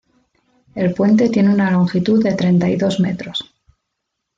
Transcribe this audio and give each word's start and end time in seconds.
El 0.73 0.95
puente 0.95 1.29
tiene 1.29 1.53
una 1.53 1.69
longitud 1.69 2.23
de 2.23 2.33
treinta 2.33 2.67
y 2.67 2.75
dos 2.75 2.99
metros. 2.99 3.53